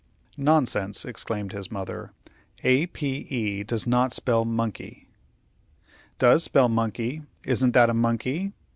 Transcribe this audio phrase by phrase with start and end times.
[0.39, 2.11] "Nonsense!" exclaimed his mother.
[2.63, 5.07] "A p e does not spell monkey."
[6.17, 7.21] "Does spell monkey!
[7.45, 8.53] Isn't that a monkey?"